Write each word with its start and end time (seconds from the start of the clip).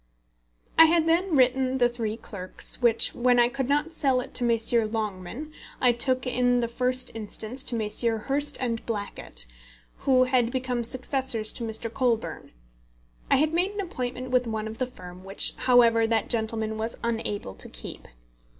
I 0.79 0.85
had 0.85 1.07
then 1.07 1.35
written 1.35 1.77
The 1.77 1.87
Three 1.87 2.17
Clerks, 2.17 2.81
which, 2.81 3.13
when 3.13 3.37
I 3.37 3.47
could 3.49 3.69
not 3.69 3.93
sell 3.93 4.19
it 4.19 4.33
to 4.33 4.43
Messrs. 4.43 4.89
Longman, 4.91 5.53
I 5.79 5.91
took 5.91 6.25
in 6.25 6.59
the 6.59 6.67
first 6.67 7.11
instance 7.13 7.61
to 7.65 7.75
Messrs. 7.75 8.21
Hurst 8.23 8.57
& 8.75 8.85
Blackett, 8.87 9.45
who 9.97 10.23
had 10.23 10.49
become 10.49 10.83
successors 10.83 11.53
to 11.53 11.63
Mr. 11.63 11.93
Colburn. 11.93 12.51
I 13.29 13.35
had 13.35 13.53
made 13.53 13.73
an 13.73 13.81
appointment 13.81 14.31
with 14.31 14.47
one 14.47 14.67
of 14.67 14.79
the 14.79 14.87
firm, 14.87 15.23
which, 15.23 15.53
however, 15.55 16.07
that 16.07 16.31
gentleman 16.31 16.79
was 16.79 16.97
unable 17.03 17.53
to 17.53 17.69
keep. 17.69 18.07